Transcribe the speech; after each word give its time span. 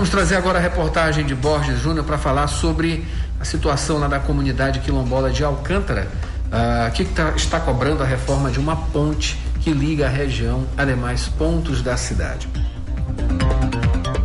Vamos 0.00 0.08
trazer 0.08 0.36
agora 0.36 0.58
a 0.58 0.62
reportagem 0.62 1.26
de 1.26 1.34
Borges 1.34 1.78
Júnior 1.78 2.06
para 2.06 2.16
falar 2.16 2.46
sobre 2.46 3.04
a 3.38 3.44
situação 3.44 3.98
lá 3.98 4.08
da 4.08 4.18
comunidade 4.18 4.80
quilombola 4.80 5.30
de 5.30 5.44
Alcântara, 5.44 6.10
uh, 6.46 6.90
que 6.92 7.04
tá, 7.04 7.34
está 7.36 7.60
cobrando 7.60 8.02
a 8.02 8.06
reforma 8.06 8.50
de 8.50 8.58
uma 8.58 8.74
ponte 8.74 9.38
que 9.60 9.70
liga 9.70 10.06
a 10.06 10.08
região 10.08 10.66
a 10.74 10.86
demais 10.86 11.28
pontos 11.28 11.82
da 11.82 11.98
cidade. 11.98 12.48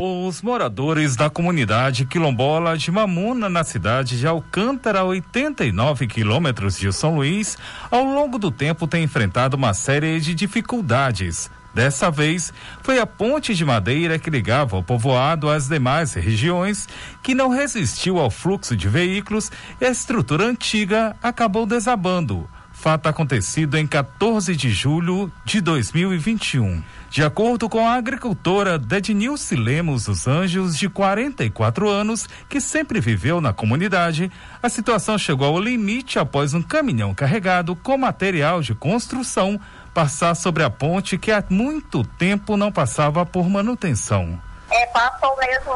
Os 0.00 0.40
moradores 0.40 1.16
da 1.16 1.28
comunidade 1.28 2.06
quilombola 2.06 2.78
de 2.78 2.92
Mamuna, 2.92 3.48
na 3.48 3.64
cidade 3.64 4.20
de 4.20 4.26
Alcântara, 4.26 5.02
89 5.02 6.06
quilômetros 6.06 6.78
de 6.78 6.92
São 6.92 7.16
Luís, 7.16 7.58
ao 7.90 8.04
longo 8.04 8.38
do 8.38 8.52
tempo 8.52 8.86
têm 8.86 9.02
enfrentado 9.02 9.56
uma 9.56 9.74
série 9.74 10.20
de 10.20 10.32
dificuldades. 10.32 11.50
Dessa 11.76 12.10
vez, 12.10 12.54
foi 12.82 12.98
a 12.98 13.06
ponte 13.06 13.54
de 13.54 13.62
madeira 13.62 14.18
que 14.18 14.30
ligava 14.30 14.78
o 14.78 14.82
povoado 14.82 15.50
às 15.50 15.68
demais 15.68 16.14
regiões 16.14 16.88
que 17.22 17.34
não 17.34 17.50
resistiu 17.50 18.18
ao 18.18 18.30
fluxo 18.30 18.74
de 18.74 18.88
veículos 18.88 19.52
e 19.78 19.84
a 19.84 19.90
estrutura 19.90 20.46
antiga 20.46 21.14
acabou 21.22 21.66
desabando 21.66 22.48
fato 22.76 23.08
acontecido 23.08 23.76
em 23.78 23.86
14 23.86 24.54
de 24.54 24.70
julho 24.70 25.32
de 25.46 25.62
2021. 25.62 26.82
De 27.08 27.24
acordo 27.24 27.70
com 27.70 27.88
a 27.88 27.94
agricultora 27.94 28.78
Dednilce 28.78 29.56
Lemos 29.56 30.04
dos 30.04 30.28
Anjos, 30.28 30.76
de 30.76 30.86
44 30.86 31.88
anos, 31.88 32.28
que 32.48 32.60
sempre 32.60 33.00
viveu 33.00 33.40
na 33.40 33.52
comunidade, 33.52 34.30
a 34.62 34.68
situação 34.68 35.16
chegou 35.16 35.46
ao 35.46 35.60
limite 35.60 36.18
após 36.18 36.52
um 36.52 36.60
caminhão 36.60 37.14
carregado 37.14 37.74
com 37.74 37.96
material 37.96 38.60
de 38.60 38.74
construção 38.74 39.58
passar 39.96 40.34
sobre 40.34 40.62
a 40.62 40.68
ponte 40.68 41.16
que 41.16 41.32
há 41.32 41.42
muito 41.48 42.04
tempo 42.04 42.54
não 42.54 42.70
passava 42.70 43.24
por 43.24 43.48
manutenção. 43.48 44.38
É, 44.70 44.84
passou 44.88 45.34
mesmo 45.38 45.72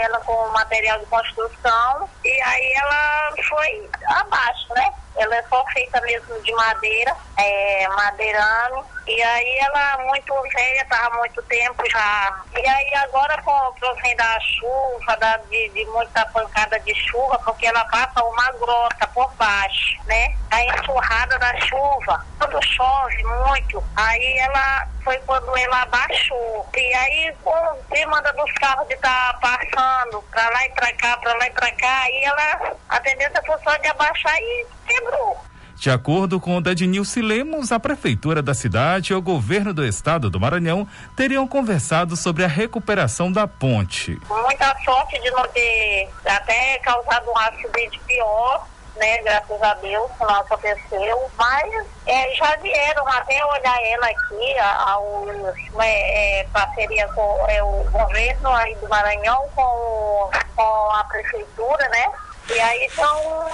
ela 0.00 0.18
com 0.20 0.48
material 0.52 0.98
de 0.98 1.04
construção 1.04 2.08
e 2.24 2.30
aí 2.30 2.72
ela 2.76 3.30
foi 3.46 3.90
abaixo, 4.06 4.72
né? 4.74 4.90
Ela 5.18 5.36
é 5.36 5.42
só 5.48 5.64
feita 5.72 6.00
mesmo 6.02 6.40
de 6.42 6.52
madeira, 6.52 7.14
é, 7.36 7.88
madeirame. 7.88 8.82
E 9.06 9.22
aí 9.22 9.58
ela 9.60 10.04
muito 10.04 10.34
velha, 10.54 10.82
estava 10.82 11.16
muito 11.16 11.42
tempo 11.44 11.82
já. 11.90 12.40
E 12.54 12.68
aí 12.68 12.94
agora 12.96 13.40
com 13.42 13.58
fim 14.02 14.16
da 14.16 14.38
chuva, 14.40 15.16
da, 15.16 15.36
de, 15.50 15.68
de, 15.70 15.84
muita 15.86 16.24
pancada 16.26 16.78
de 16.80 16.94
chuva, 16.94 17.38
porque 17.44 17.66
ela 17.66 17.84
passa 17.86 18.22
uma 18.22 18.52
grota 18.52 19.06
por 19.08 19.30
baixo, 19.34 19.98
né? 20.06 20.36
A 20.50 20.62
enxurrada 20.62 21.38
da 21.38 21.56
chuva, 21.60 22.24
quando 22.38 22.64
chove 22.64 23.24
muito, 23.24 23.82
aí 23.96 24.38
ela 24.38 24.88
foi 25.02 25.18
quando 25.20 25.56
ela 25.56 25.82
abaixou. 25.82 26.68
E 26.76 26.94
aí 26.94 27.34
com 27.42 27.78
demanda 27.90 28.32
dos 28.32 28.52
carros 28.52 28.86
de 28.88 28.94
estar 28.94 29.32
tá 29.34 29.38
passando 29.40 30.22
para 30.30 30.48
lá 30.50 30.66
e 30.66 30.70
para 30.70 30.92
cá, 30.94 31.16
para 31.16 31.34
lá 31.34 31.46
e 31.46 31.50
para 31.50 31.72
cá, 31.72 32.02
aí 32.02 32.24
ela, 32.24 32.72
a 32.88 33.00
tendência 33.00 33.42
foi 33.46 33.58
só 33.58 33.76
de 33.76 33.88
abaixar 33.88 34.36
e 34.40 34.66
quebrou. 34.88 35.36
De 35.78 35.90
acordo 35.90 36.40
com 36.40 36.56
o 36.56 36.60
Dednilce 36.60 37.22
Lemos, 37.22 37.70
a 37.70 37.78
prefeitura 37.78 38.42
da 38.42 38.52
cidade 38.52 39.12
e 39.12 39.16
o 39.16 39.22
governo 39.22 39.72
do 39.72 39.86
estado 39.86 40.28
do 40.28 40.40
Maranhão 40.40 40.88
teriam 41.16 41.46
conversado 41.46 42.16
sobre 42.16 42.44
a 42.44 42.48
recuperação 42.48 43.30
da 43.30 43.46
ponte. 43.46 44.20
Muita 44.28 44.76
sorte 44.84 45.20
de 45.20 45.30
não 45.30 45.46
ter 45.48 46.10
até 46.26 46.78
causado 46.78 47.30
um 47.30 47.38
acidente 47.38 48.00
pior, 48.08 48.66
né? 48.96 49.18
Graças 49.22 49.62
a 49.62 49.74
Deus, 49.74 50.10
não 50.18 50.34
aconteceu. 50.34 51.30
Mas 51.36 51.86
é, 52.06 52.34
já 52.34 52.56
vieram 52.56 53.06
até 53.06 53.44
olhar 53.44 53.78
ela 53.84 54.06
aqui, 54.08 54.58
ao, 54.58 55.28
é, 55.80 56.40
é, 56.40 56.44
parceria 56.52 57.06
com 57.14 57.46
é, 57.48 57.62
o 57.62 57.84
governo 57.92 58.50
aí 58.50 58.74
do 58.74 58.88
Maranhão 58.88 59.48
com, 59.54 60.30
com 60.56 60.90
a 60.90 61.04
prefeitura, 61.04 61.88
né? 61.88 62.10
E 62.50 62.60
aí 62.60 62.88
então 62.90 63.46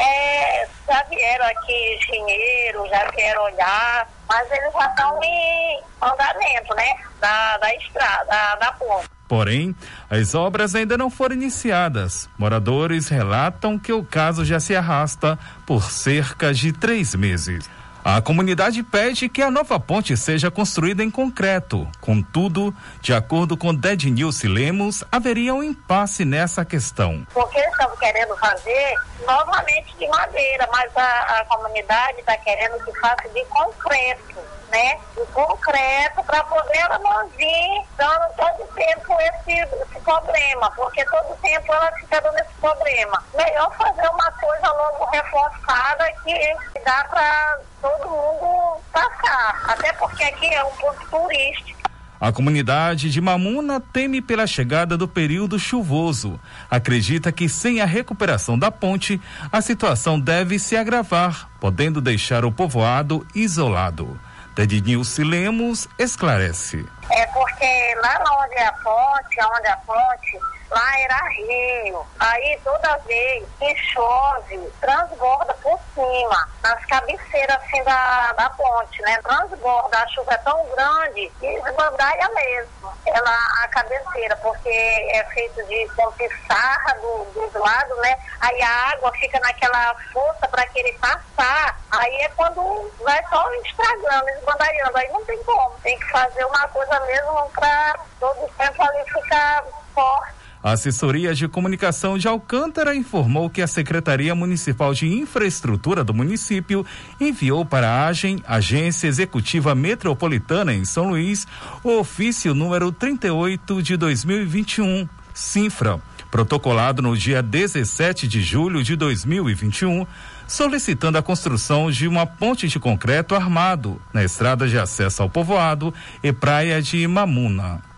é, 0.00 0.68
já 0.88 1.02
vieram 1.04 1.46
aqui 1.46 1.96
engenheiros, 1.96 2.90
já 2.90 3.10
vieram 3.10 3.42
olhar, 3.44 4.08
mas 4.28 4.50
eles 4.50 4.72
já 4.72 4.86
estão 4.86 5.22
em 5.22 5.80
andamento, 6.02 6.74
né? 6.74 6.94
Da, 7.20 7.58
da 7.58 7.74
estrada, 7.76 8.24
da, 8.24 8.56
da 8.56 8.72
ponte. 8.72 9.08
Porém, 9.28 9.74
as 10.10 10.34
obras 10.34 10.74
ainda 10.74 10.98
não 10.98 11.08
foram 11.08 11.34
iniciadas. 11.34 12.28
Moradores 12.38 13.08
relatam 13.08 13.78
que 13.78 13.92
o 13.92 14.04
caso 14.04 14.44
já 14.44 14.60
se 14.60 14.76
arrasta 14.76 15.38
por 15.66 15.90
cerca 15.90 16.52
de 16.52 16.72
três 16.72 17.14
meses. 17.14 17.68
A 18.04 18.20
comunidade 18.20 18.82
pede 18.82 19.30
que 19.30 19.40
a 19.40 19.50
nova 19.50 19.80
ponte 19.80 20.14
seja 20.14 20.50
construída 20.50 21.02
em 21.02 21.10
concreto. 21.10 21.88
Contudo, 22.02 22.74
de 23.00 23.14
acordo 23.14 23.56
com 23.56 23.74
Dednilce 23.74 24.46
Lemos, 24.46 25.02
haveria 25.10 25.54
um 25.54 25.62
impasse 25.62 26.22
nessa 26.22 26.66
questão. 26.66 27.26
Porque 27.32 27.58
eles 27.58 27.70
estão 27.70 27.96
querendo 27.96 28.36
fazer 28.36 28.94
novamente 29.26 29.96
de 29.98 30.06
madeira, 30.08 30.68
mas 30.70 30.94
a, 30.94 31.40
a 31.40 31.44
comunidade 31.46 32.20
está 32.20 32.36
querendo 32.36 32.84
que 32.84 33.00
faça 33.00 33.26
de 33.30 33.42
concreto 33.46 34.53
né, 34.74 34.98
o 35.16 35.24
concreto 35.26 36.20
para 36.24 36.42
poder 36.44 36.78
ela 36.78 36.98
não 36.98 37.28
vir 37.28 37.84
dando 37.96 38.24
todo 38.36 38.68
tempo 38.74 39.16
esse, 39.20 39.60
esse 39.60 40.00
problema, 40.00 40.68
porque 40.72 41.04
todo 41.04 41.36
tempo 41.40 41.72
ela 41.72 41.92
fica 41.92 42.20
dando 42.20 42.38
esse 42.38 42.54
problema. 42.60 43.22
Melhor 43.36 43.72
fazer 43.76 44.08
uma 44.08 44.32
coisa 44.32 44.68
logo 44.72 45.04
reforçada 45.12 46.12
que 46.24 46.56
dá 46.84 47.04
para 47.04 47.58
todo 47.80 48.10
mundo 48.10 48.80
passar, 48.92 49.62
até 49.68 49.92
porque 49.92 50.24
aqui 50.24 50.52
é 50.52 50.64
um 50.64 50.70
ponto 50.72 51.06
turístico. 51.08 51.84
A 52.20 52.32
comunidade 52.32 53.10
de 53.10 53.20
Mamuna 53.20 53.78
teme 53.78 54.22
pela 54.22 54.46
chegada 54.46 54.96
do 54.96 55.06
período 55.06 55.58
chuvoso. 55.58 56.40
Acredita 56.70 57.30
que 57.30 57.48
sem 57.48 57.80
a 57.80 57.84
recuperação 57.84 58.58
da 58.58 58.72
ponte, 58.72 59.20
a 59.52 59.60
situação 59.60 60.18
deve 60.18 60.58
se 60.58 60.76
agravar, 60.76 61.50
podendo 61.60 62.00
deixar 62.00 62.44
o 62.44 62.50
povoado 62.50 63.26
isolado. 63.34 64.18
Dedinilce 64.54 65.24
Lemos 65.24 65.88
esclarece. 65.98 66.86
É 67.10 67.26
porque 67.26 67.94
lá 68.02 68.22
onde 68.44 68.54
é 68.54 68.66
a 68.66 68.72
ponte, 68.72 69.36
onde 69.42 69.66
é 69.66 69.70
a 69.70 69.76
ponte, 69.78 70.38
lá 70.74 71.00
era 71.00 71.28
rio. 71.28 72.06
Aí 72.18 72.60
toda 72.64 72.96
vez 73.06 73.46
que 73.58 73.76
chove, 73.76 74.72
transborda 74.80 75.54
por 75.54 75.78
cima, 75.94 76.48
nas 76.62 76.84
cabeceiras 76.86 77.56
assim 77.56 77.82
da, 77.84 78.32
da 78.32 78.50
ponte, 78.50 79.00
né? 79.02 79.18
Transborda, 79.22 79.98
a 79.98 80.08
chuva 80.08 80.34
é 80.34 80.38
tão 80.38 80.66
grande 80.74 81.32
que 81.38 81.46
esbandaia 81.46 82.28
mesmo. 82.30 82.92
Ela, 83.06 83.36
a 83.62 83.68
cabeceira, 83.68 84.36
porque 84.36 84.68
é 84.68 85.24
feito 85.32 85.64
de 85.66 85.88
com 85.94 86.10
pissarra 86.12 86.94
do, 86.94 87.24
dos 87.32 87.54
lados, 87.54 87.96
né? 87.98 88.16
Aí 88.40 88.60
a 88.62 88.90
água 88.92 89.12
fica 89.12 89.38
naquela 89.40 89.94
força 90.12 90.48
para 90.48 90.66
que 90.66 90.80
ele 90.80 90.92
passar. 90.98 91.78
Aí 91.92 92.14
é 92.22 92.28
quando 92.30 92.90
vai 93.02 93.22
só 93.28 93.48
estragando, 93.64 94.28
esbandaiando. 94.30 94.96
Aí 94.96 95.08
não 95.10 95.24
tem 95.24 95.40
como. 95.44 95.70
Tem 95.82 95.98
que 95.98 96.10
fazer 96.10 96.44
uma 96.44 96.66
coisa 96.68 96.98
mesmo 97.00 97.50
para 97.50 97.94
todo 98.18 98.44
o 98.44 98.48
tempo 98.56 98.82
ali 98.82 99.04
ficar 99.04 99.64
forte 99.94 100.33
a 100.64 100.72
assessoria 100.72 101.34
de 101.34 101.46
comunicação 101.46 102.16
de 102.16 102.26
Alcântara 102.26 102.96
informou 102.96 103.50
que 103.50 103.60
a 103.60 103.66
Secretaria 103.66 104.34
Municipal 104.34 104.94
de 104.94 105.06
Infraestrutura 105.06 106.02
do 106.02 106.14
município 106.14 106.86
enviou 107.20 107.66
para 107.66 107.86
a 107.86 108.06
AGEM, 108.06 108.42
Agência 108.46 109.06
Executiva 109.06 109.74
Metropolitana 109.74 110.72
em 110.72 110.86
São 110.86 111.10
Luís, 111.10 111.46
o 111.82 111.98
ofício 111.98 112.54
número 112.54 112.90
38 112.90 113.82
de 113.82 113.94
2021, 113.98 115.06
Sinfra, 115.34 116.00
protocolado 116.30 117.02
no 117.02 117.14
dia 117.14 117.42
17 117.42 118.26
de 118.26 118.40
julho 118.40 118.82
de 118.82 118.96
2021, 118.96 120.06
solicitando 120.46 121.18
a 121.18 121.22
construção 121.22 121.90
de 121.90 122.08
uma 122.08 122.24
ponte 122.24 122.68
de 122.68 122.78
concreto 122.78 123.34
armado 123.34 124.00
na 124.14 124.24
estrada 124.24 124.66
de 124.66 124.78
acesso 124.78 125.22
ao 125.22 125.28
povoado 125.28 125.92
e 126.22 126.32
praia 126.32 126.80
de 126.80 127.06
Mamuna. 127.06 127.93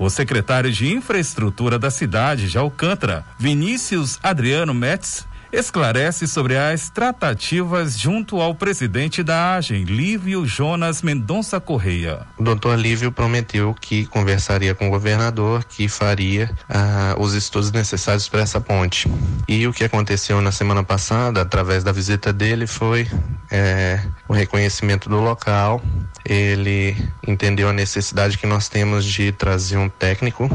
O 0.00 0.08
secretário 0.08 0.72
de 0.72 0.90
Infraestrutura 0.90 1.78
da 1.78 1.90
cidade 1.90 2.48
de 2.48 2.56
Alcântara, 2.56 3.22
Vinícius 3.38 4.18
Adriano 4.22 4.72
Metz, 4.72 5.28
esclarece 5.52 6.26
sobre 6.26 6.56
as 6.56 6.88
tratativas 6.90 7.98
junto 7.98 8.40
ao 8.40 8.54
presidente 8.54 9.22
da 9.22 9.54
AGEM, 9.54 9.84
Lívio 9.84 10.46
Jonas 10.46 11.02
Mendonça 11.02 11.60
Correia. 11.60 12.26
O 12.38 12.42
doutor 12.42 12.78
Lívio 12.78 13.10
prometeu 13.10 13.74
que 13.78 14.06
conversaria 14.06 14.74
com 14.74 14.88
o 14.88 14.90
governador, 14.90 15.64
que 15.64 15.88
faria 15.88 16.50
ah, 16.68 17.14
os 17.18 17.34
estudos 17.34 17.72
necessários 17.72 18.28
para 18.28 18.40
essa 18.40 18.60
ponte. 18.60 19.10
E 19.48 19.66
o 19.66 19.72
que 19.72 19.84
aconteceu 19.84 20.40
na 20.40 20.52
semana 20.52 20.84
passada, 20.84 21.42
através 21.42 21.82
da 21.82 21.92
visita 21.92 22.32
dele, 22.32 22.66
foi 22.66 23.08
é, 23.50 24.00
o 24.28 24.32
reconhecimento 24.32 25.08
do 25.08 25.20
local. 25.20 25.82
Ele 26.24 26.96
entendeu 27.26 27.68
a 27.68 27.72
necessidade 27.72 28.38
que 28.38 28.46
nós 28.46 28.68
temos 28.68 29.04
de 29.04 29.32
trazer 29.32 29.76
um 29.76 29.88
técnico 29.88 30.48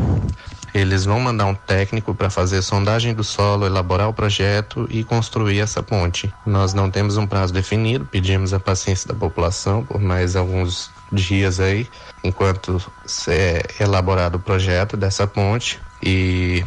eles 0.75 1.05
vão 1.05 1.21
mandar 1.21 1.45
um 1.45 1.55
técnico 1.55 2.13
para 2.13 2.29
fazer 2.29 2.61
sondagem 2.61 3.13
do 3.13 3.23
solo, 3.23 3.65
elaborar 3.65 4.09
o 4.09 4.13
projeto 4.13 4.85
e 4.91 5.05
construir 5.05 5.59
essa 5.59 5.81
ponte. 5.81 6.31
Nós 6.45 6.73
não 6.73 6.91
temos 6.91 7.15
um 7.15 7.25
prazo 7.25 7.53
definido, 7.53 8.05
pedimos 8.05 8.53
a 8.53 8.59
paciência 8.59 9.07
da 9.07 9.15
população 9.15 9.85
por 9.85 10.01
mais 10.01 10.35
alguns 10.35 10.91
dias 11.09 11.61
aí, 11.61 11.87
enquanto 12.21 12.81
é 13.29 13.63
elaborado 13.79 14.35
o 14.35 14.39
projeto 14.39 14.97
dessa 14.97 15.25
ponte. 15.25 15.79
e 16.03 16.63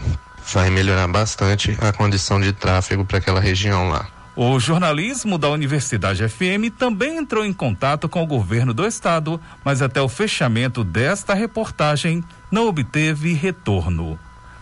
vai 0.55 0.71
melhorar 0.71 1.07
bastante 1.07 1.77
a 1.79 1.93
condição 1.93 2.41
de 2.41 2.55
tráfego 2.55 3.05
para 3.05 3.19
aquela 3.19 3.39
região 3.39 3.91
lá. 3.91 4.09
O 4.41 4.57
jornalismo 4.61 5.37
da 5.37 5.49
Universidade 5.51 6.29
FM 6.29 6.71
também 6.79 7.17
entrou 7.17 7.45
em 7.45 7.53
contato 7.53 8.09
com 8.09 8.23
o 8.23 8.27
governo 8.27 8.73
do 8.73 8.87
estado, 8.87 9.41
mas 9.65 9.83
até 9.83 10.01
o 10.01 10.09
fechamento 10.09 10.85
desta 10.85 11.35
reportagem 11.35 12.23
não 12.49 12.69
obteve 12.69 13.33
retorno. 13.33 14.17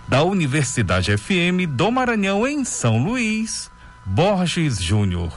Da 0.09 0.23
Universidade 0.23 1.15
FM 1.15 1.69
do 1.69 1.93
Maranhão 1.93 2.47
em 2.47 2.65
São 2.65 3.05
Luís, 3.05 3.71
Borges 4.03 4.83
Júnior. 4.83 5.25